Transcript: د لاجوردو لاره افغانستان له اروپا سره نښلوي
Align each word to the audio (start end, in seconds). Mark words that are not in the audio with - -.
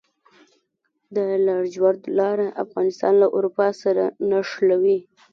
د 1.15 1.17
لاجوردو 1.45 2.09
لاره 2.19 2.47
افغانستان 2.63 3.13
له 3.21 3.27
اروپا 3.37 3.67
سره 3.83 4.03
نښلوي 4.29 4.99